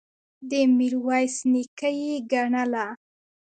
[0.49, 2.85] د میرویس نیکه یې ګڼله.